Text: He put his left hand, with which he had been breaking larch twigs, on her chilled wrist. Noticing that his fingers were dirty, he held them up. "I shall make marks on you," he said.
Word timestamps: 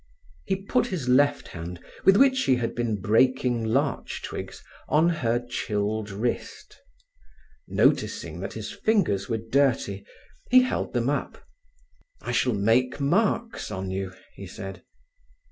He 0.47 0.55
put 0.55 0.87
his 0.87 1.07
left 1.07 1.49
hand, 1.49 1.79
with 2.05 2.17
which 2.17 2.45
he 2.45 2.55
had 2.55 2.73
been 2.73 2.99
breaking 2.99 3.63
larch 3.63 4.23
twigs, 4.23 4.63
on 4.89 5.09
her 5.09 5.39
chilled 5.47 6.09
wrist. 6.09 6.81
Noticing 7.67 8.39
that 8.39 8.53
his 8.53 8.71
fingers 8.71 9.29
were 9.29 9.37
dirty, 9.37 10.03
he 10.49 10.63
held 10.63 10.93
them 10.93 11.07
up. 11.07 11.43
"I 12.19 12.31
shall 12.31 12.55
make 12.55 12.99
marks 12.99 13.69
on 13.69 13.91
you," 13.91 14.13
he 14.33 14.47
said. 14.47 14.81